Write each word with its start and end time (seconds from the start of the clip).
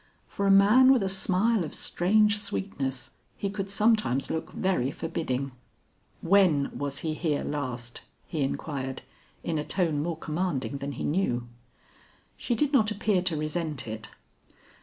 For 0.27 0.47
a 0.47 0.49
man 0.49 0.91
with 0.91 1.03
a 1.03 1.09
smile 1.09 1.63
of 1.63 1.75
strange 1.75 2.39
sweetness, 2.39 3.11
he 3.37 3.51
could 3.51 3.69
sometimes 3.69 4.31
look 4.31 4.51
very 4.51 4.89
forbidding. 4.89 5.51
"When 6.21 6.75
was 6.75 7.01
he 7.05 7.13
here 7.13 7.43
last?" 7.43 8.01
he 8.25 8.41
inquired 8.41 9.03
in 9.43 9.59
a 9.59 9.63
tone 9.63 10.01
more 10.01 10.17
commanding 10.17 10.79
than 10.79 10.93
he 10.93 11.03
knew. 11.03 11.47
She 12.35 12.55
did 12.55 12.73
not 12.73 12.89
appear 12.89 13.21
to 13.21 13.37
resent 13.37 13.87
it. 13.87 14.09